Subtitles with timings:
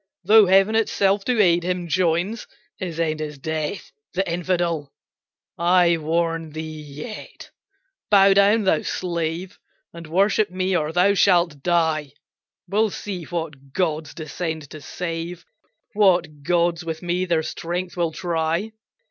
[0.23, 4.91] Though heaven itself to aid him joins, His end is death the infidel!
[5.59, 7.51] I warn thee yet,
[8.09, 9.59] bow down, thou slave,
[9.93, 12.13] And worship me, or thou shalt die!
[12.67, 15.45] We'll see what gods descend to save
[15.93, 18.71] What gods with me their strength will try!"